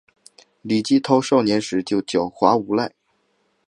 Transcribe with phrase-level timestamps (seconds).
[0.63, 2.91] 李继韬少年时就狡狯无赖。